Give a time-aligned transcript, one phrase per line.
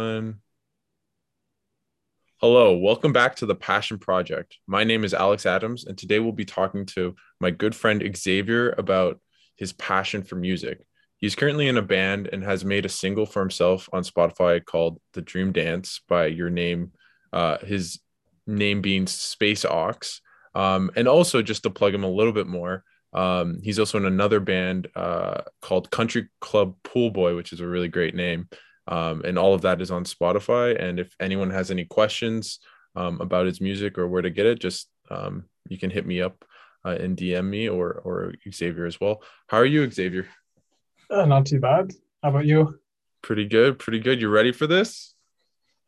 [0.00, 0.40] Um,
[2.40, 4.56] hello, welcome back to the Passion Project.
[4.66, 8.70] My name is Alex Adams, and today we'll be talking to my good friend Xavier
[8.78, 9.20] about
[9.56, 10.78] his passion for music.
[11.18, 14.98] He's currently in a band and has made a single for himself on Spotify called
[15.12, 16.92] "The Dream Dance" by your name,
[17.34, 18.00] uh, his
[18.46, 20.22] name being Space Ox.
[20.54, 24.06] Um, and also, just to plug him a little bit more, um, he's also in
[24.06, 28.48] another band uh, called Country Club Pool Boy, which is a really great name.
[28.90, 30.78] Um, and all of that is on Spotify.
[30.78, 32.58] And if anyone has any questions
[32.96, 36.20] um, about his music or where to get it, just um, you can hit me
[36.20, 36.44] up
[36.84, 39.22] uh, and DM me or or Xavier as well.
[39.46, 40.26] How are you, Xavier?
[41.08, 41.92] Uh, not too bad.
[42.22, 42.78] How about you?
[43.22, 43.78] Pretty good.
[43.78, 44.20] Pretty good.
[44.20, 45.14] You ready for this?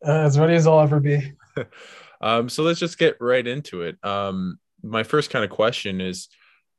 [0.06, 1.32] Uh, as ready as I'll ever be.
[2.20, 3.96] um, so let's just get right into it.
[4.04, 6.28] Um, my first kind of question is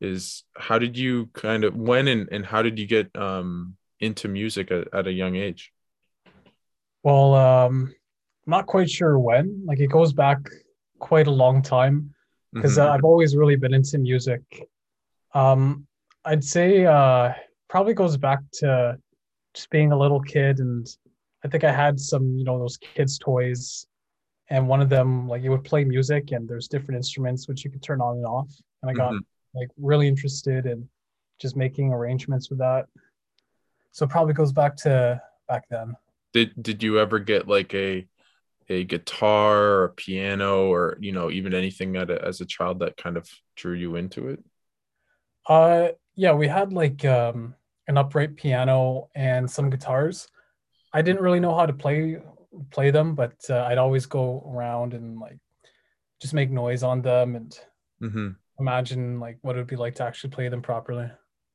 [0.01, 4.27] is how did you kind of when and, and how did you get um, into
[4.27, 5.71] music at, at a young age?
[7.03, 7.93] Well, um,
[8.45, 9.63] I'm not quite sure when.
[9.65, 10.39] Like it goes back
[10.99, 12.13] quite a long time
[12.53, 12.91] because mm-hmm.
[12.91, 14.41] I've always really been into music.
[15.33, 15.85] Um,
[16.25, 17.33] I'd say uh,
[17.69, 18.97] probably goes back to
[19.53, 20.87] just being a little kid, and
[21.43, 23.85] I think I had some, you know, those kids' toys,
[24.49, 27.71] and one of them like it would play music, and there's different instruments which you
[27.71, 28.49] could turn on and off,
[28.81, 29.59] and I got mm-hmm.
[29.59, 30.87] like really interested in
[31.39, 32.85] just making arrangements with that.
[33.91, 35.95] So probably goes back to back then
[36.33, 38.07] did did you ever get like a
[38.69, 42.97] a guitar or a piano or you know even anything a, as a child that
[42.97, 44.43] kind of drew you into it
[45.47, 47.53] uh yeah we had like um
[47.87, 50.27] an upright piano and some guitars
[50.93, 52.17] i didn't really know how to play
[52.71, 55.37] play them but uh, i'd always go around and like
[56.21, 57.59] just make noise on them and
[58.01, 58.29] mm-hmm.
[58.59, 61.09] imagine like what it would be like to actually play them properly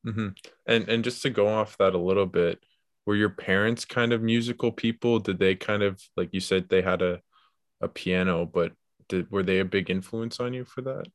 [0.07, 0.29] mm-hmm.
[0.67, 2.63] and and just to go off that a little bit
[3.09, 5.19] were your parents kind of musical people?
[5.19, 7.23] Did they kind of like you said they had a
[7.81, 8.73] a piano but
[9.09, 11.07] did were they a big influence on you for that?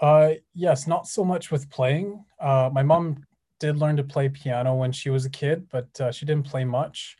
[0.00, 2.24] Uh yes not so much with playing.
[2.40, 3.26] Uh my mom
[3.60, 6.64] did learn to play piano when she was a kid but uh, she didn't play
[6.64, 7.18] much.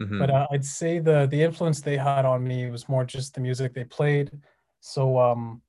[0.00, 0.18] Mm-hmm.
[0.20, 3.40] but uh, i'd say the the influence they had on me was more just the
[3.40, 4.30] music they played.
[4.80, 5.62] So um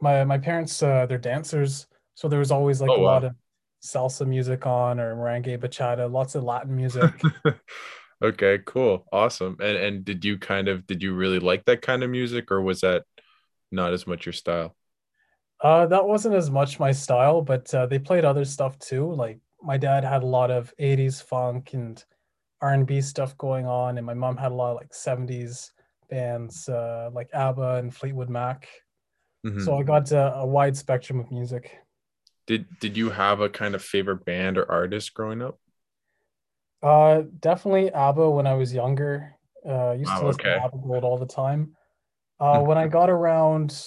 [0.00, 3.14] my my parents uh they're dancers so there was always like oh, a wow.
[3.14, 3.34] lot of
[3.84, 7.12] salsa music on or merengue, bachata, lots of Latin music.
[8.24, 9.06] okay, cool.
[9.12, 9.56] Awesome.
[9.60, 12.62] And and did you kind of did you really like that kind of music or
[12.62, 13.04] was that
[13.70, 14.74] not as much your style?
[15.60, 19.12] Uh that wasn't as much my style, but uh, they played other stuff too.
[19.12, 22.02] Like my dad had a lot of 80s funk and
[22.60, 25.70] R&B stuff going on and my mom had a lot of like 70s
[26.08, 28.68] bands uh, like ABBA and Fleetwood Mac.
[29.46, 29.60] Mm-hmm.
[29.60, 31.78] So I got uh, a wide spectrum of music.
[32.46, 35.58] Did did you have a kind of favorite band or artist growing up?
[36.82, 39.34] Uh, definitely ABBA when I was younger.
[39.66, 40.54] Uh, used to listen okay.
[40.54, 41.74] to ABBA Gold all the time.
[42.38, 43.80] Uh, when I got around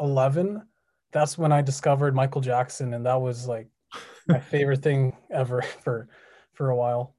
[0.00, 0.62] eleven,
[1.12, 3.68] that's when I discovered Michael Jackson, and that was like
[4.26, 6.08] my favorite thing ever for
[6.54, 7.14] for a while.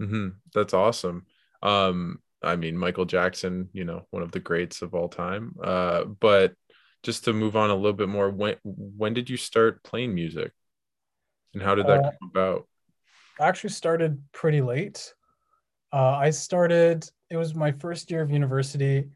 [0.00, 0.28] Mm-hmm.
[0.54, 1.26] That's awesome.
[1.62, 5.56] Um, I mean, Michael Jackson, you know, one of the greats of all time.
[5.62, 6.54] Uh, but
[7.02, 10.52] just to move on a little bit more, when when did you start playing music,
[11.54, 12.68] and how did that uh, come about?
[13.38, 15.14] I actually started pretty late.
[15.92, 17.08] Uh, I started.
[17.30, 19.08] It was my first year of university,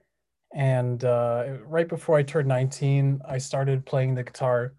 [0.54, 4.74] and uh, right before I turned 19, I started playing the guitar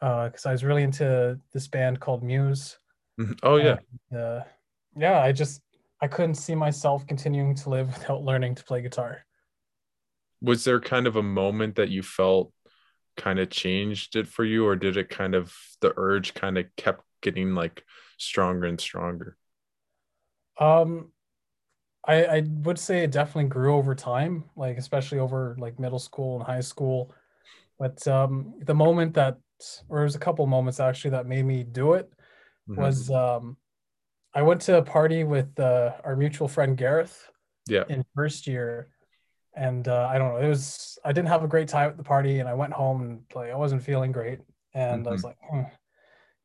[0.00, 2.78] because uh, I was really into this band called Muse.
[3.20, 3.32] Mm-hmm.
[3.42, 3.76] Oh yeah.
[4.10, 4.40] And, uh,
[4.96, 5.60] yeah, I just
[6.00, 9.24] I couldn't see myself continuing to live without learning to play guitar
[10.40, 12.52] was there kind of a moment that you felt
[13.16, 16.66] kind of changed it for you or did it kind of the urge kind of
[16.76, 17.82] kept getting like
[18.18, 19.36] stronger and stronger?
[20.58, 21.12] Um
[22.06, 26.36] i i would say it definitely grew over time like especially over like middle school
[26.36, 27.12] and high school.
[27.78, 29.38] But um the moment that
[29.88, 32.10] or there was a couple moments actually that made me do it
[32.68, 32.80] mm-hmm.
[32.80, 33.56] was um
[34.34, 37.30] i went to a party with uh, our mutual friend gareth
[37.68, 37.84] yeah.
[37.88, 38.88] in first year
[39.58, 40.38] and uh, I don't know.
[40.38, 43.02] It was I didn't have a great time at the party, and I went home
[43.02, 44.38] and like I wasn't feeling great,
[44.72, 45.08] and mm-hmm.
[45.08, 45.26] I was mm-hmm.
[45.26, 45.70] like, hmm,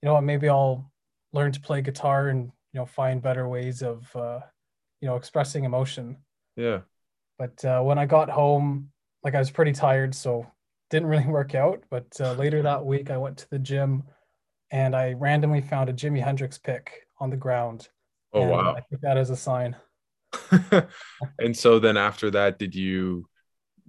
[0.02, 0.24] you know what?
[0.24, 0.92] Maybe I'll
[1.32, 4.40] learn to play guitar and you know find better ways of uh,
[5.00, 6.18] you know expressing emotion.
[6.56, 6.82] Yeah.
[7.38, 8.90] But uh, when I got home,
[9.24, 10.48] like I was pretty tired, so
[10.90, 11.84] didn't really work out.
[11.92, 14.04] But uh, later that week, I went to the gym,
[14.72, 17.90] and I randomly found a Jimi Hendrix pick on the ground.
[18.34, 18.76] Oh wow!
[18.76, 19.76] I took that as a sign.
[21.40, 23.28] and so then after that, did you?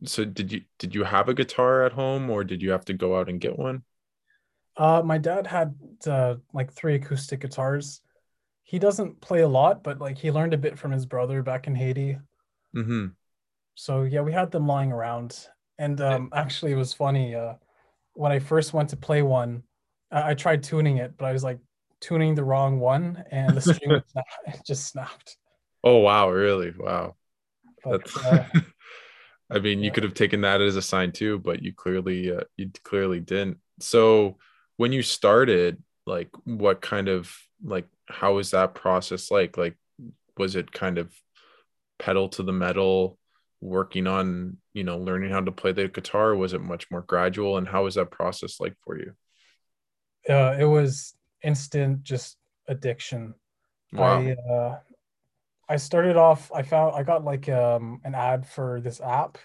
[0.05, 2.93] So did you did you have a guitar at home, or did you have to
[2.95, 3.83] go out and get one?
[4.77, 5.75] Uh, my dad had
[6.07, 8.01] uh, like three acoustic guitars,
[8.65, 11.67] he doesn't play a lot, but like he learned a bit from his brother back
[11.67, 12.19] in Haiti.
[12.75, 13.09] Mm-hmm.
[13.75, 15.47] So yeah, we had them lying around,
[15.79, 17.35] and um, actually it was funny.
[17.35, 17.55] Uh,
[18.15, 19.63] when I first went to play one,
[20.11, 21.59] I, I tried tuning it, but I was like
[22.01, 24.01] tuning the wrong one, and the string
[24.67, 25.37] just snapped.
[25.85, 26.31] Oh wow!
[26.31, 26.73] Really?
[26.77, 27.15] Wow.
[27.85, 28.45] But, uh,
[29.51, 32.45] I mean, you could have taken that as a sign too, but you clearly uh,
[32.57, 33.59] you clearly didn't.
[33.81, 34.39] So
[34.79, 39.59] when you started, like, what kind of like how was that process like?
[39.59, 39.77] Like,
[40.39, 41.13] was it kind of
[41.99, 43.19] pedal to the metal,
[43.61, 46.35] working on you know learning how to play the guitar?
[46.35, 47.59] was it much more gradual?
[47.59, 49.13] And how was that process like for you?
[50.27, 52.39] Uh, it was instant, just
[52.69, 53.35] addiction.
[53.93, 54.21] Wow.
[54.21, 54.79] I uh,
[55.69, 56.51] I started off.
[56.53, 59.39] I found I got like um, an ad for this app,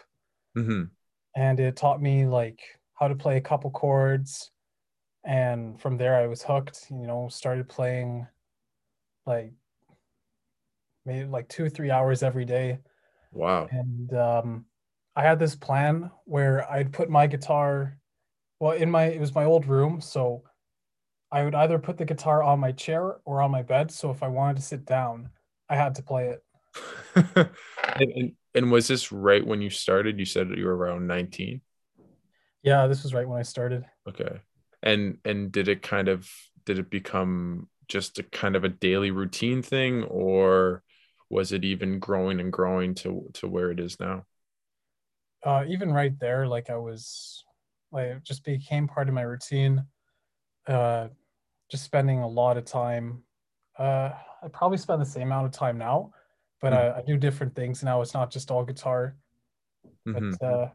[0.57, 0.91] Mm-hmm.
[1.35, 2.59] and it taught me like
[2.95, 4.51] how to play a couple chords,
[5.25, 6.87] and from there I was hooked.
[6.91, 8.27] You know, started playing
[9.25, 9.53] like
[11.05, 12.79] maybe like two or three hours every day,
[13.31, 13.71] Wow.
[13.71, 14.65] and um,
[15.15, 17.97] I had this plan where I'd put my guitar.
[18.59, 20.43] Well, in my it was my old room, so
[21.31, 23.91] I would either put the guitar on my chair or on my bed.
[23.91, 25.29] So if I wanted to sit down,
[25.69, 26.43] I had to play it.
[27.35, 30.19] and, and, and was this right when you started?
[30.19, 31.61] You said you were around 19.
[32.63, 33.85] Yeah, this was right when I started.
[34.07, 34.41] Okay.
[34.81, 36.29] And and did it kind of
[36.65, 40.83] did it become just a kind of a daily routine thing or
[41.29, 44.25] was it even growing and growing to to where it is now?
[45.43, 47.45] Uh, even right there, like I was,
[47.91, 49.85] like it just became part of my routine.
[50.67, 51.07] Uh,
[51.71, 53.23] just spending a lot of time.
[53.77, 54.11] Uh,
[54.43, 56.11] I probably spend the same amount of time now,
[56.61, 56.77] but Mhm.
[56.77, 58.01] I, I do different things now.
[58.01, 59.15] It's not just all guitar.
[60.07, 60.69] Mhm, But uh,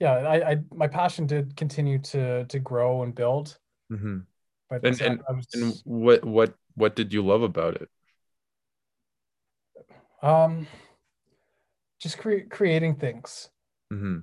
[0.00, 3.58] yeah, I, I my passion did continue to to grow and build.
[3.90, 4.26] mhm.
[4.70, 7.88] But And and was and what what what did you love about it?
[10.22, 10.66] um
[12.00, 13.50] just cre- creating things.
[13.90, 14.18] hmm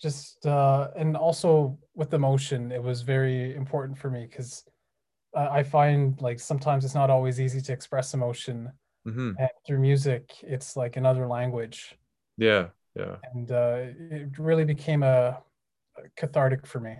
[0.00, 4.64] just uh and also with the emotion it was very important for me because
[5.36, 8.70] uh, i find like sometimes it's not always easy to express emotion.
[9.04, 11.96] Hmm and through music it's like another language.
[12.36, 13.16] Yeah, yeah.
[13.32, 13.76] and uh
[14.10, 15.38] it really became a,
[15.96, 16.96] a cathartic for me.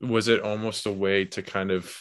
[0.00, 1.96] Was it almost a way to kind of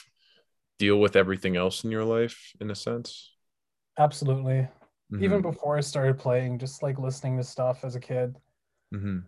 [0.79, 3.33] deal with everything else in your life in a sense?
[3.97, 4.67] absolutely.
[5.19, 8.35] Even Mhm, before i started playing just like listening to stuff as a kid.
[8.93, 9.25] Mhm.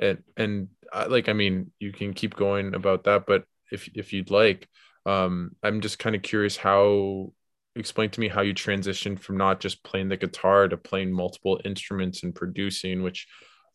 [0.00, 4.12] And and uh, like I mean, you can keep going about that, but if if
[4.12, 4.68] you'd like,
[5.06, 7.32] um, I'm just kind of curious how
[7.76, 11.60] explain to me how you transitioned from not just playing the guitar to playing multiple
[11.64, 13.26] instruments and producing, which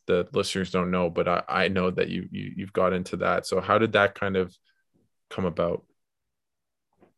[0.08, 3.46] the listeners don't know, but I, I know that you, you you've got into that.
[3.48, 4.56] So how did that kind of
[5.30, 5.84] come about?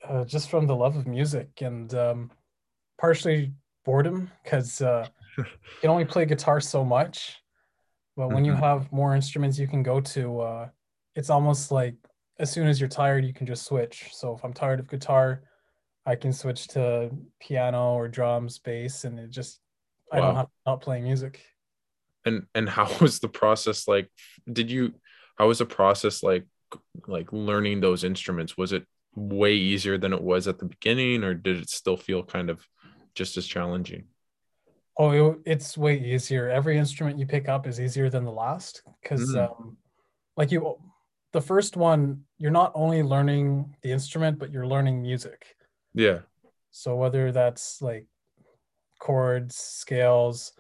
[0.08, 2.32] uh, just from the love of music and um
[3.00, 3.54] partially
[3.86, 5.08] boredom because uh
[5.38, 5.46] you
[5.82, 7.42] can only play guitar so much
[8.18, 8.62] But when you Mhm.
[8.62, 10.70] have more instruments you can go to, uh,
[11.16, 11.96] it's almost like
[12.40, 14.10] as soon as you're tired, you can just switch.
[14.12, 15.44] So if I'm tired of guitar,
[16.06, 17.10] I can switch to
[17.40, 19.60] piano or drums, bass, and it just
[20.12, 21.42] I don't have to stop playing music.
[22.26, 24.10] And and how was the process like?
[24.52, 24.94] Did you
[25.38, 26.46] how was the process like
[27.08, 28.58] like learning those instruments?
[28.58, 28.86] Was it
[29.16, 32.66] way easier than it was at the beginning, or did it still feel kind of
[33.16, 34.06] just as challenging?
[34.98, 36.50] Oh, it, it's way easier.
[36.50, 39.78] Every instrument you pick up is easier than the last because, Mm, um,
[40.38, 40.78] like you,
[41.36, 45.58] the first one, you're not only learning the instrument, but you're learning music.
[45.94, 46.20] yeah.
[46.72, 48.06] So whether that's like
[49.00, 50.54] chords, scales,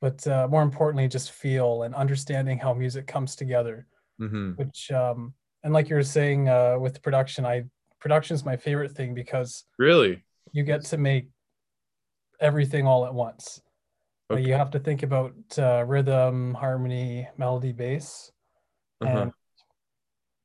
[0.00, 3.86] but uh, more importantly, just feel and understanding how music comes together.
[4.18, 5.34] hmm Which um,
[5.64, 7.64] and like you were saying uh, with production, I
[8.00, 10.24] production is my favorite thing because Really?
[10.52, 11.28] you get to make
[12.40, 13.60] everything all at once.
[14.30, 14.42] Okay.
[14.42, 18.32] you have to think about uh, rhythm, harmony, melody, bass,
[19.02, 19.22] Uh-huh.
[19.24, 19.32] and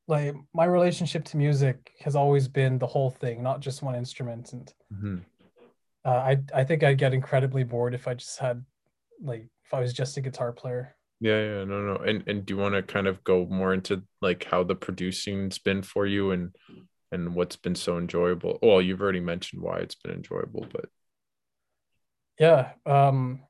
[0.07, 4.53] like my relationship to music has always been the whole thing, not just one instrument.
[4.53, 5.17] And hmm
[6.05, 8.63] uh, I I think I'd get incredibly bored if I just had
[9.21, 10.95] like if I was just a guitar player.
[11.19, 11.95] Yeah, yeah, no, no.
[11.97, 15.57] And and do you want to kind of go more into like how the producing's
[15.57, 16.55] been for you and
[17.11, 18.59] and what's been so enjoyable?
[18.61, 20.89] Well, you've already mentioned why it's been enjoyable, but
[22.39, 22.73] Yeah.
[22.85, 23.41] Um,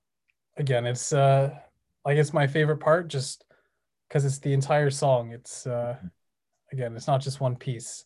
[0.57, 1.55] again, it's uh
[2.05, 3.45] like it's my favorite part just
[4.07, 5.31] because it's the entire song.
[5.31, 5.97] It's uh
[6.71, 8.05] again, it's not just one piece,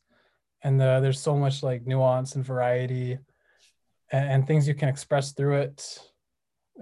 [0.64, 3.18] and uh, there's so much like nuance and variety
[4.12, 6.00] and, and things you can express through it.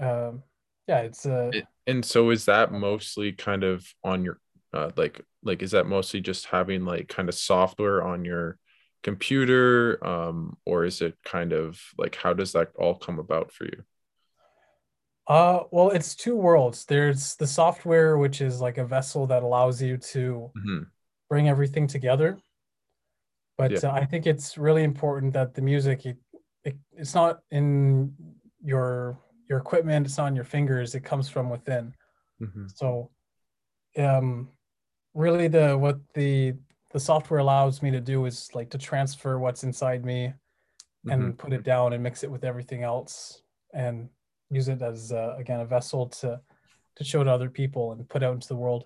[0.01, 0.43] Um,
[0.87, 4.39] yeah, it's uh it, and so is that mostly kind of on your
[4.73, 8.57] uh like like is that mostly just having like kind of software on your
[9.03, 13.65] computer um, or is it kind of like how does that all come about for
[13.65, 13.83] you
[15.27, 19.81] uh well it's two worlds there's the software which is like a vessel that allows
[19.81, 20.83] you to mm-hmm.
[21.29, 22.37] Bring everything together
[23.57, 23.79] but Yeah.
[23.89, 26.17] uh, i think it's really important that the music it,
[26.63, 28.13] it, it's not in
[28.63, 29.17] your
[29.47, 31.93] your equipment it's not in your fingers it comes from within
[32.41, 32.67] Mm-hmm.
[32.73, 33.11] so
[33.97, 34.47] um
[35.13, 36.53] really the what the
[36.91, 40.33] the software allows me to do is like to transfer what's inside me
[41.09, 41.31] and Mm-hmm.
[41.31, 43.41] put it down and mix it with everything else
[43.73, 44.09] and
[44.51, 46.39] use it as uh, again a vessel to
[46.95, 48.83] to show to other people and put out into the world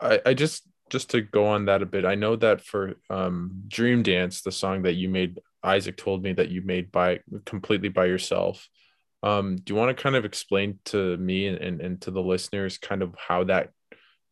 [0.00, 3.34] I, I just just to go on that a bit i know that for um
[3.66, 5.32] dream dance the song that you made
[5.64, 8.68] isaac told me that you made by completely by yourself.
[9.22, 12.26] Um do you want to kind of explain to me and, and, and to the
[12.32, 13.70] listeners kind of how that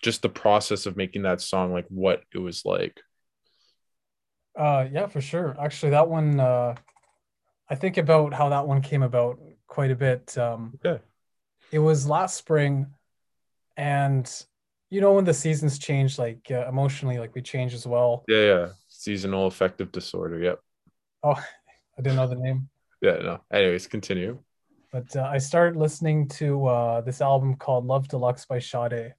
[0.07, 3.00] just the process of making that song like what it was like?
[4.64, 5.57] Uh yeah for sure.
[5.59, 6.75] Actually that one uh
[7.73, 10.37] i think about how that one came about quite a bit.
[10.37, 10.99] Um Yeah.
[11.71, 12.75] it was last spring
[13.76, 14.26] and
[14.93, 18.25] you know when the seasons change like uh, emotionally like we change as well.
[18.29, 18.69] Yeah yeah.
[18.89, 20.61] Seasonal affective disorder yep.
[21.23, 21.33] Oh
[21.99, 22.69] i didn't know the name.
[23.01, 23.41] Yeah no.
[23.51, 24.39] Anyways continue.
[24.93, 29.15] But uh, i started listening to uh this album called love deluxe by Sade.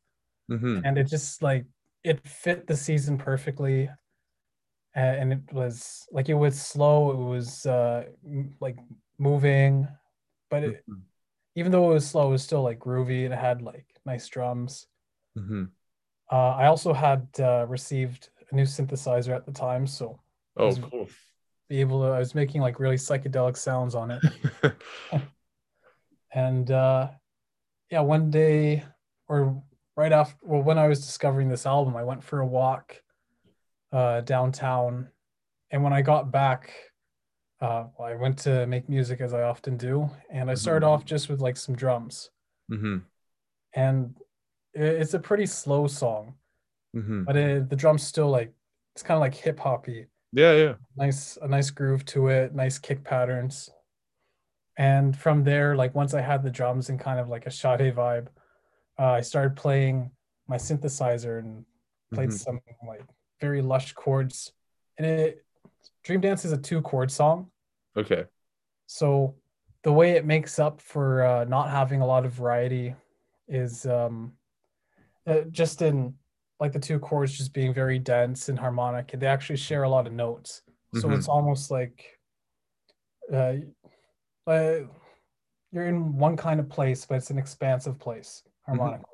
[0.47, 1.65] hmm and it just like
[2.03, 3.89] it fit the season perfectly.
[4.95, 8.03] And it was like it was slow it was uh
[8.59, 8.77] like
[9.17, 9.87] moving
[10.51, 10.85] but it,
[11.55, 13.25] even though it was slow it was still like groovy.
[13.25, 14.85] And it had like nice drums
[15.37, 15.63] hmm
[16.31, 20.19] uh i also had uh received a new synthesizer at the time so
[20.57, 21.07] oh Was- cool.
[21.69, 24.23] be able to i was making like really psychedelic sounds on it.
[26.33, 27.09] And uh
[27.91, 28.83] yeah one day
[29.27, 29.61] or
[29.95, 33.01] right after well when i was discovering this album i went for a walk
[33.91, 35.09] uh downtown.
[35.71, 36.71] And when i got back
[37.61, 40.09] uh well, i went to make music as i often do.
[40.31, 40.89] And i started Mhm.
[40.89, 42.29] off just with like some drums.
[42.69, 42.97] Hmm
[43.75, 44.22] and i-
[44.73, 46.33] it's a pretty slow song
[46.93, 48.51] hmm but it, the drums still like
[48.95, 50.73] it's kind of like hip hoppy yeah yeah.
[50.95, 53.69] Nice a nice groove to it nice kick patterns.
[54.77, 57.95] And from there like once i had the drums and kind of like a Sade
[57.95, 58.27] vibe
[58.99, 60.11] uh, i started playing
[60.47, 61.65] my synthesizer and
[62.13, 62.33] played Mhm.
[62.33, 63.01] some like
[63.41, 64.51] very lush chords.
[64.97, 65.45] And it
[66.03, 67.51] dream dance is a two chord song.
[67.97, 68.25] Okay.
[68.87, 69.35] So
[69.83, 72.95] the way it makes up for uh, not having a lot of variety
[73.47, 74.33] is um,
[75.27, 76.13] uh, just in
[76.59, 79.89] like the two chords just being very dense and harmonic and they actually share a
[79.89, 80.61] lot of notes
[80.91, 81.15] so Mhm.
[81.15, 82.19] it's almost like
[83.33, 83.53] uh,
[84.47, 84.79] uh,
[85.71, 89.05] you're in one kind of place but it's an expansive place harmonically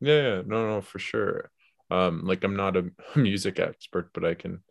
[0.00, 1.50] Yeah, yeah, no, no, for sure.
[1.90, 4.62] Um, like I'm not a music expert, but I can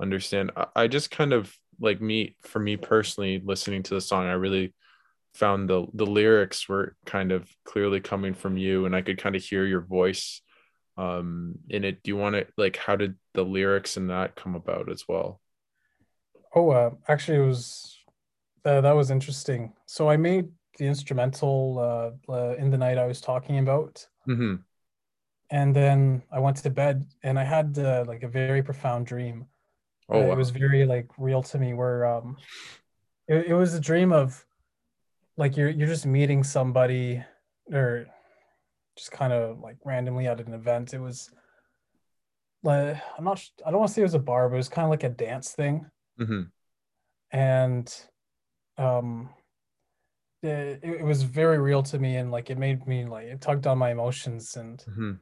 [0.00, 0.52] understand.
[0.56, 4.32] I, I just kind of like me, for me personally, listening to the song, I
[4.32, 4.74] really
[5.34, 9.36] found the the lyrics were kind of clearly coming from you, and I could kind
[9.36, 10.42] of hear your voice
[10.96, 12.02] um in it.
[12.02, 15.40] Do you want to like how did the lyrics and that come about as well?
[16.54, 17.98] oh uh, actually it was
[18.64, 20.48] uh, that was interesting so i made
[20.78, 24.54] the instrumental uh, uh, in the night i was talking about mm-hmm.
[25.50, 29.46] and then I went to bed and I had uh, like a very profound dream.
[30.08, 30.32] Oh, wow.
[30.32, 31.74] it was very like real to me.
[31.74, 32.36] Where um,
[33.28, 34.42] it, it was a dream of
[35.36, 37.22] like you're you're just meeting somebody
[37.72, 38.06] or
[38.96, 40.94] just kind of like randomly at an event.
[40.94, 41.30] It was
[42.62, 44.68] like I'm not I don't want to say it was a bar, but it was
[44.68, 45.86] kind of like a dance thing,
[46.18, 46.42] hmm
[47.30, 47.94] and
[48.78, 49.30] um,
[50.42, 53.66] it, it was very real to me and like it made me like it tugged
[53.66, 55.12] on my emotions and hmm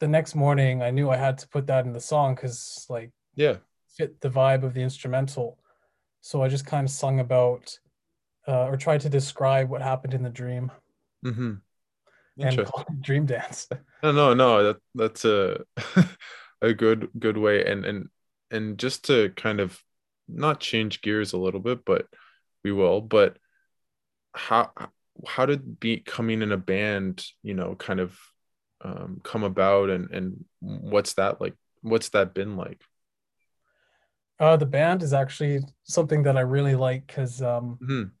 [0.00, 3.12] the next morning I knew I had to put that in the song because like
[3.36, 3.58] Yeah.
[3.96, 5.58] fit the vibe of the instrumental.
[6.22, 7.78] So I just kind of sung about
[8.48, 10.70] uh, or tried to describe what happened in the dream
[11.22, 11.62] hmm
[12.40, 12.62] and
[13.00, 13.68] dream dance.
[14.02, 14.62] No, no, no.
[14.64, 15.64] That that's a
[16.62, 18.08] a good good way, and and
[18.50, 19.80] and just to kind of
[20.28, 22.06] not change gears a little bit, but
[22.64, 23.00] we will.
[23.00, 23.36] But
[24.34, 24.72] how
[25.26, 28.18] how did becoming in a band, you know, kind of
[28.82, 31.54] um, come about, and and what's that like?
[31.82, 32.82] What's that been like?
[34.38, 38.12] Uh, the band is actually something that I really like because um, Mhm.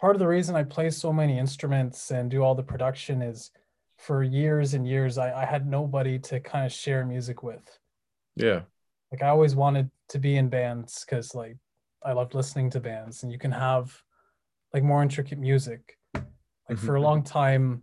[0.00, 3.50] Part of the reason I play so many instruments and do all the production is
[3.98, 7.78] for years and years I, I had nobody to kind of share music with.
[8.36, 8.62] Yeah.
[9.10, 11.56] like I always wanted to be in bands because like
[12.04, 14.02] I loved listening to bands and you can have
[14.74, 15.96] like more intricate music.
[16.68, 17.82] Like for a long time,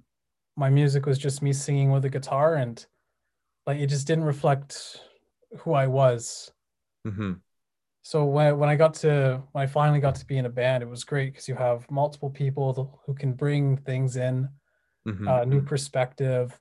[0.55, 2.85] my music was just me singing with a guitar and
[3.65, 4.99] like it just didn't reflect
[5.59, 6.51] who I was.
[7.05, 7.33] hmm
[8.03, 10.83] so when when I got to when I finally got to be in a band,
[10.83, 14.49] it was great because you have multiple people who can bring things in,
[15.07, 15.25] mm-hmm.
[15.25, 16.59] uh, new perspective.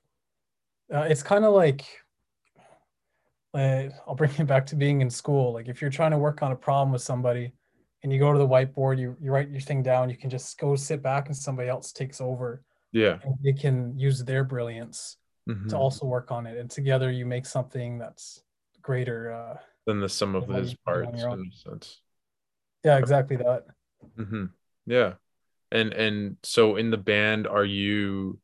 [0.93, 1.85] Uh, it's kind of like
[3.53, 5.53] uh, I'll bring it back to being in school.
[5.53, 7.51] Like if you're trying to work on a problem with somebody,
[8.03, 10.57] and you go to the whiteboard, you you write your thing down, you can just
[10.57, 12.63] go sit back, and somebody else takes over.
[12.93, 15.17] Yeah, and they can use their brilliance
[15.49, 15.67] mm-hmm.
[15.67, 18.43] to also work on it, and together you make something that's
[18.81, 19.59] greater.
[19.85, 22.01] Than the sum of his parts in a sense.
[22.83, 23.65] Yeah, exactly that.
[24.17, 24.45] Mm-hmm.
[24.85, 25.13] Yeah,
[25.71, 28.39] and and so in the band, are you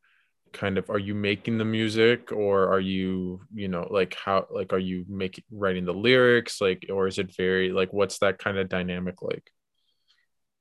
[0.53, 4.73] kind of are you making the music or are you you know like how like
[4.73, 8.57] are you making writing the lyrics like or is it very like what's that kind
[8.57, 9.51] of dynamic like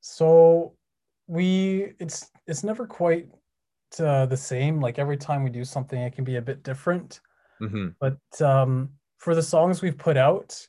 [0.01, 0.75] so
[1.27, 3.29] we it's it's never quite
[4.01, 7.21] uh, the same like every time we do something it can be a bit different
[7.61, 7.89] mm-hmm.
[8.01, 10.67] but um for the songs we've put out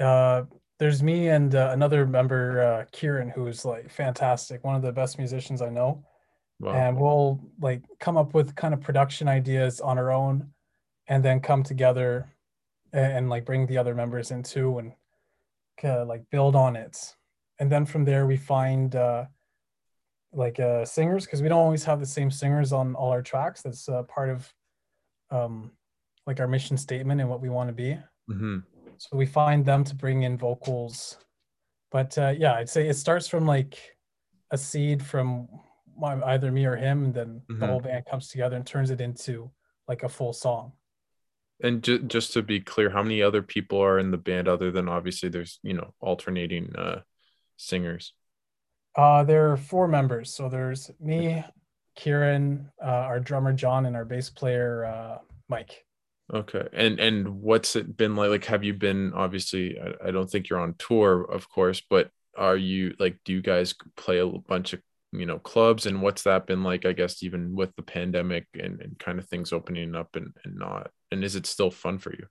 [0.00, 0.44] uh,
[0.78, 5.18] there's me and uh, another member, uh, Kieran, who's like fantastic, one of the best
[5.18, 6.04] musicians I know.
[6.60, 6.72] Wow.
[6.72, 10.50] And we'll like come up with kind of production ideas on our own,
[11.08, 12.32] and then come together
[12.92, 14.92] and, and like bring the other members into and
[15.82, 17.14] uh, like build on it.
[17.58, 19.24] And then from there we find uh,
[20.32, 23.62] like uh, singers because we don't always have the same singers on all our tracks.
[23.62, 24.52] That's uh, part of
[25.30, 25.72] um,
[26.28, 27.98] like our mission statement and what we want to be.
[28.30, 28.58] Mm-hmm.
[28.98, 31.16] So we find them to bring in vocals.
[31.90, 33.78] But uh, yeah, I'd say it starts from like
[34.50, 35.48] a seed from
[36.04, 37.58] either me or him, and then mm-hmm.
[37.58, 39.50] the whole band comes together and turns it into
[39.88, 40.72] like a full song.
[41.62, 44.70] And ju- just to be clear, how many other people are in the band other
[44.70, 47.00] than obviously there's you know alternating uh,
[47.56, 48.12] singers?
[48.94, 50.34] Uh, there are four members.
[50.34, 51.42] So there's me,
[51.96, 55.18] Kieran, uh, our drummer John, and our bass player uh,
[55.48, 55.86] Mike.
[56.32, 56.66] Okay.
[56.72, 58.30] And and what's it been like?
[58.30, 59.78] Like, have you been obviously?
[59.78, 63.18] I, I don't think you're on tour, of course, but are you like?
[63.24, 64.82] Do you guys play a bunch of
[65.12, 65.86] you know clubs?
[65.86, 66.84] And what's that been like?
[66.84, 70.56] I guess even with the pandemic and, and kind of things opening up and and
[70.58, 70.90] not.
[71.10, 72.26] And is it still fun for you?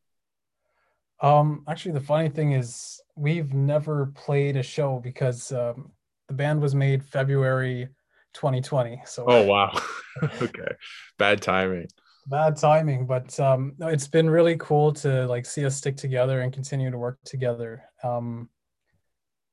[1.20, 5.92] Um, actually, the funny thing is we've never played a show because um,
[6.28, 7.88] the band was made February
[8.34, 9.02] 2020.
[9.08, 9.26] So.
[9.28, 9.82] Oh wow.
[10.42, 10.76] okay.
[11.18, 11.88] Bad timing
[12.28, 16.54] bad timing but um it's been really cool to like see us stick together and
[16.54, 18.50] continue to work together um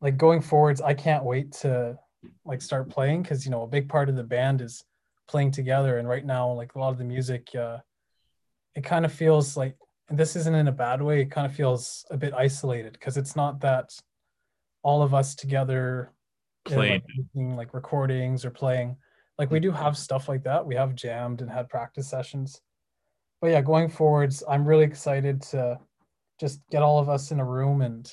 [0.00, 1.96] like going forwards i can't wait to
[2.44, 4.84] like start playing because you know a big part of the band is
[5.28, 7.78] playing together and right now like a lot of the music uh
[8.74, 9.76] it kind of feels like
[10.08, 13.16] and this isn't in a bad way it kind of feels a bit isolated because
[13.16, 13.90] it's not that
[14.82, 16.12] all of us together
[16.64, 17.02] playing
[17.34, 18.96] like, like recordings or playing
[19.38, 20.64] like we do have stuff like that.
[20.64, 22.60] We have jammed and had practice sessions.
[23.44, 25.78] But yeah, going forwards, I'm really excited to
[26.40, 28.10] just get all of us in a room and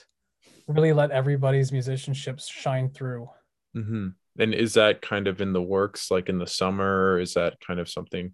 [0.67, 3.29] really let everybody's musicianship shine through.
[3.73, 4.07] Mm-hmm.
[4.39, 7.17] And is that kind of in the works, like in the summer?
[7.17, 8.33] is that kind of something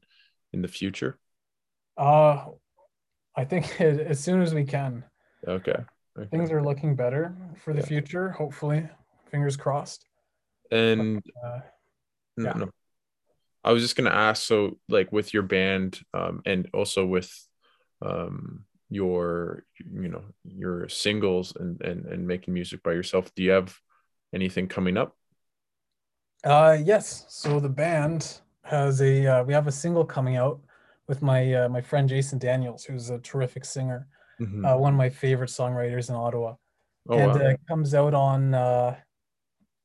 [0.54, 1.20] in the future?
[2.00, 2.46] Uh,
[3.36, 5.04] I think as soon as we can.
[5.48, 5.76] Okay.
[6.18, 6.30] okay.
[6.32, 7.86] Things are looking better for the yeah.
[7.86, 8.90] future, hopefully.
[9.30, 10.08] Fingers crossed.
[10.72, 11.60] And but, uh,
[12.38, 12.54] yeah.
[12.54, 12.70] no,
[13.68, 17.30] I was just gonna ask, so like with your band, um, and also with
[18.02, 23.52] um your you know your singles and and and making music by yourself, do you
[23.52, 23.76] have
[24.34, 25.18] anything coming up?
[26.46, 27.26] Uh yes.
[27.28, 30.62] So the band has a uh, we have a single coming out
[31.10, 34.08] with my uh, my friend Jason Daniels, who's a terrific singer,
[34.40, 34.64] mm-hmm.
[34.64, 36.56] uh, one of my favorite songwriters in Ottawa.
[37.10, 37.46] Oh, and wow.
[37.48, 38.96] uh, it comes out on uh,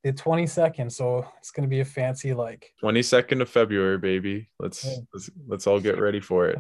[0.03, 4.49] the 22nd so it's going to be a fancy like 22nd of february baby.
[4.59, 4.97] Let's yeah.
[5.13, 6.59] let's, let's all get ready for it.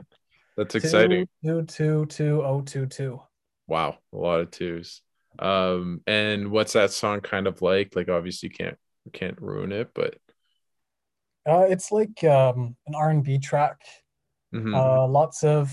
[0.56, 1.28] That's exciting.
[1.44, 3.20] two two two oh two two.
[3.66, 5.02] Wow a lot of twos.
[5.38, 7.96] Um and what's that song kind of like?
[7.96, 10.16] Like obviously you can't you can't ruin it but
[11.48, 13.80] uh it's like um an r&b track.
[14.54, 14.74] Mm-hmm.
[14.74, 15.72] uh lots of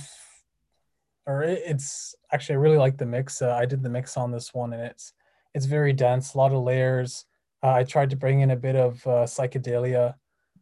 [1.27, 3.43] or it, it's actually i really like the mix.
[3.43, 5.13] Uh, i did the mix on this one and it's
[5.53, 7.25] it's very dense a lot of layers
[7.63, 10.15] uh, I tried to bring in a bit of uh, psychedelia.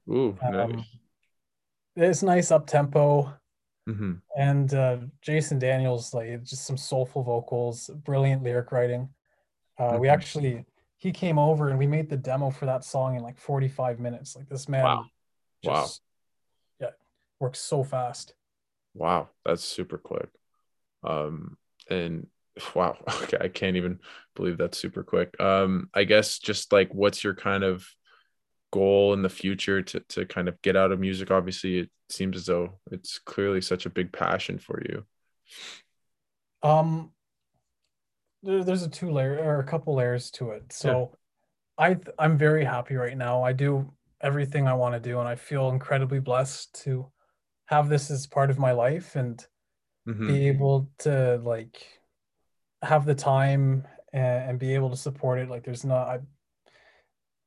[0.10, 0.86] Ooh, um, nice.
[1.96, 3.34] It's nice up tempo.
[3.88, 4.14] Mm-hmm.
[4.38, 9.10] And uh, Jason Daniels, like just some soulful vocals, brilliant lyric writing.
[9.80, 9.98] Uh.
[10.00, 10.66] We actually,
[10.98, 14.36] he came over and we made the demo for that song in like 45 minutes.
[14.36, 15.06] Like this man, wow,
[15.64, 16.02] just,
[16.82, 16.94] wow, yeah,
[17.40, 18.34] works so fast.
[18.94, 20.30] Wow, that's super quick.
[21.04, 21.58] Um,
[21.90, 22.28] and
[22.76, 24.00] wow okay i can't even
[24.36, 27.88] believe that's super quick um i guess just like what's your kind of
[28.72, 32.36] goal in the future to to kind of get out of music obviously it seems
[32.36, 35.06] as though it's clearly such a big passion for you
[36.63, 37.12] um
[38.43, 40.72] there, there's a two layer or a couple layers to it.
[40.72, 41.12] So
[41.80, 41.86] yeah.
[41.86, 43.43] I I'm very happy right now.
[43.43, 43.91] I do
[44.22, 47.12] everything I want to do and I feel incredibly blessed to
[47.67, 49.46] have this as part of my life and
[50.08, 50.28] mm-hmm.
[50.28, 51.97] be able to like
[52.82, 56.20] have the time and, and, be able to support it like there's not I,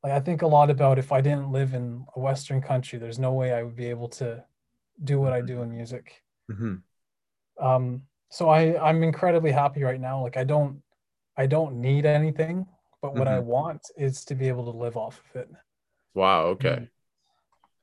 [0.03, 3.19] like I think a lot about if I didn't live in a western country there's
[3.19, 4.45] no way I would be able to
[5.03, 6.23] do what I do in music.
[6.51, 7.64] Mm-hmm.
[7.64, 10.83] um so I I'm incredibly happy right now like I don't
[11.37, 12.66] I don't need anything
[13.01, 13.37] but what mm-hmm.
[13.37, 15.51] I want is to be able to live off of it.
[16.14, 16.88] Wow okay.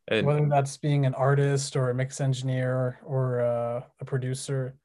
[0.10, 4.76] And whether that's being an artist or a mix engineer or uh, a producer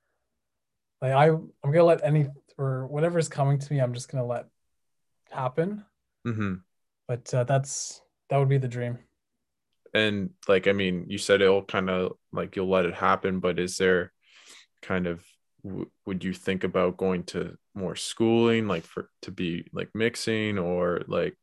[1.02, 2.28] like I I'm gonna let any
[2.62, 4.46] or whatever's coming to me I'm just gonna let
[5.30, 5.84] happen.
[6.26, 6.54] Mm-hmm.
[7.08, 8.98] but uh, that's that would be the dream.
[9.94, 13.58] And like I mean you said it'll kind of like you'll let it happen but
[13.58, 14.12] is there
[14.80, 15.22] kind of
[15.64, 20.58] w- would you think about going to more schooling like for to be like mixing
[20.58, 21.36] or like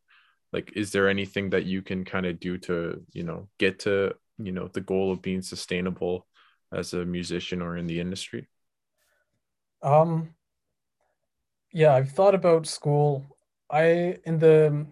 [0.52, 4.14] like is there anything that you can kind of do to you know get to
[4.38, 6.26] you know the goal of being sustainable
[6.72, 8.48] as a musician or in the industry?
[9.82, 10.36] Um
[11.74, 13.38] yeah i've thought about school
[13.70, 14.86] i in the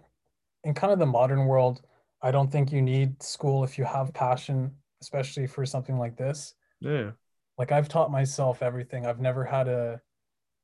[0.63, 1.81] in kind of the modern world
[2.21, 6.53] i don't think you need school if you have passion especially for something like this
[6.79, 7.11] yeah
[7.57, 10.01] like i've taught myself everything i've never had a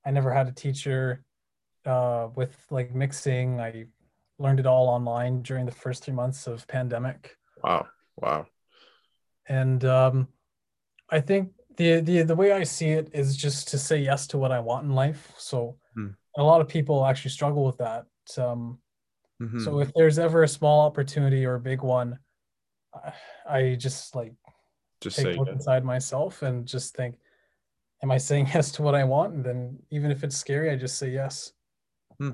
[0.05, 1.23] i never had a teacher
[1.85, 3.85] uh with like mixing i
[4.39, 7.37] learned it all online during the first three months of pandemic.
[7.63, 7.87] Wow.
[8.17, 8.47] Wow.
[9.47, 10.27] And um,
[11.09, 14.37] I think the, the the way I see it is just to say yes to
[14.37, 15.33] what I want in life.
[15.37, 15.77] So.
[16.37, 18.05] A lot of people actually struggle with that.
[18.37, 18.79] Um,
[19.41, 19.59] mm-hmm.
[19.59, 22.19] So if there's ever a small opportunity or a big one,
[23.47, 24.33] I just like
[25.01, 27.15] just take a look inside myself and just think,
[28.01, 29.33] am I saying yes to what I want?
[29.33, 31.51] And then even if it's scary, I just say yes.
[32.19, 32.31] Hmm.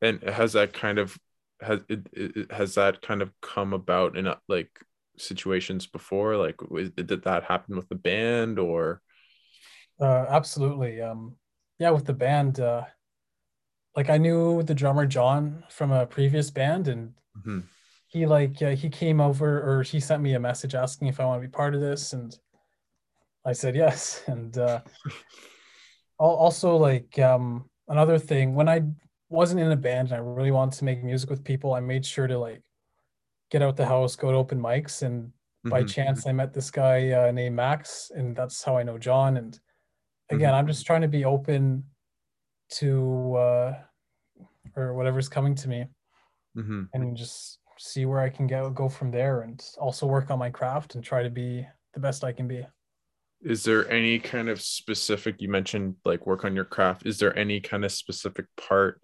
[0.00, 1.16] And has that kind of
[1.60, 4.70] has it, it, has that kind of come about in uh, like
[5.16, 6.56] situations before like
[6.96, 9.00] did that happen with the band or
[10.00, 11.36] uh absolutely um
[11.78, 12.82] yeah with the band uh
[13.96, 17.60] like i knew the drummer john from a previous band and mm-hmm.
[18.08, 21.24] he like uh, he came over or he sent me a message asking if i
[21.24, 22.38] want to be part of this and
[23.44, 24.80] i said yes and uh
[26.18, 28.80] also like um another thing when i
[29.32, 32.04] wasn't in a band and I really wanted to make music with people, I made
[32.04, 32.62] sure to like
[33.50, 35.70] get out the house, go to open mics, and mm-hmm.
[35.70, 39.38] by chance I met this guy uh, named Max, and that's how I know John.
[39.38, 39.58] And
[40.30, 40.56] again, mm-hmm.
[40.56, 41.84] I'm just trying to be open
[42.78, 43.74] to uh,
[44.76, 45.86] or whatever's coming to me,
[46.56, 46.82] mm-hmm.
[46.92, 50.50] and just see where I can go go from there, and also work on my
[50.50, 52.66] craft and try to be the best I can be.
[53.42, 57.06] Is there any kind of specific you mentioned like work on your craft.
[57.06, 59.00] Is there any kind of specific part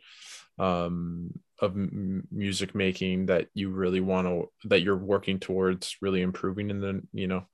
[0.59, 6.23] um, of m- music making that you really want to that you're working towards really
[6.23, 7.47] improving in the you know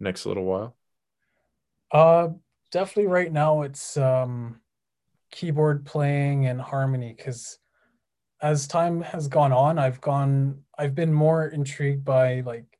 [0.00, 0.76] next little while?
[1.92, 2.28] Uh
[2.72, 4.60] definitely right now it's um
[5.34, 7.58] keyboard playing and harmony because
[8.40, 12.74] as time has gone on i've gone i've been more intrigued by like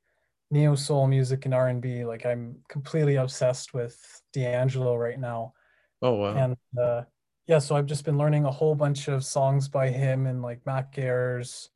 [0.51, 2.05] neo soul music and R&B.
[2.05, 3.97] Like I'm completely obsessed with
[4.33, 5.53] D'Angelo right now.
[6.01, 6.35] Oh wow.
[6.35, 7.03] And uh,
[7.47, 10.65] yeah, so I've just been learning a whole bunch of songs by him and like
[10.65, 11.69] Mac Ayres,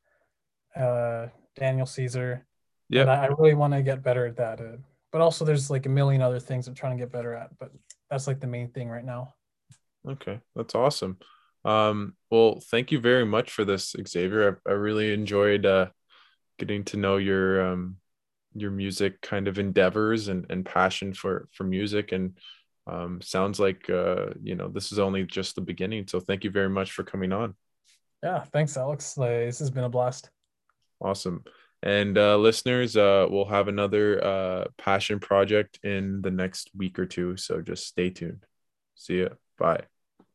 [0.75, 2.45] uh, Daniel Caesar.
[2.89, 3.03] Yeah.
[3.03, 4.59] I, I, really want to get better at that.
[4.59, 4.77] Uh,
[5.11, 7.71] but also there's like a million other things I'm trying to get better at, but
[8.09, 9.35] that's like the main thing right now.
[10.07, 10.39] Okay.
[10.55, 11.17] That's awesome.
[11.65, 14.59] Um, well, thank you very much for this, Xavier.
[14.65, 15.87] I, I really enjoyed uh,
[16.57, 17.97] getting to know your um,
[18.55, 22.11] your music kind of endeavors and, and passion for for music.
[22.11, 22.37] And
[22.87, 26.07] um, sounds like uh, you know this is only just the beginning.
[26.07, 27.55] So thank you very much for coming on.
[28.23, 29.13] Yeah thanks alex.
[29.13, 30.29] This has been a blast.
[31.01, 31.43] Awesome.
[31.81, 37.05] And uh, listeners uh, we'll have another uh, passion project in the next week or
[37.05, 37.37] two.
[37.37, 38.45] So just stay tuned.
[38.95, 39.87] See ya bye